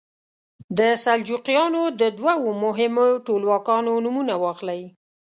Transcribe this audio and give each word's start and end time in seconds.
د 0.77 0.79
سلجوقیانو 1.03 1.83
د 2.01 2.01
دوو 2.17 2.35
مهمو 2.63 3.07
ټولواکانو 3.27 3.91
نومونه 4.05 4.33
واخلئ. 4.43 4.81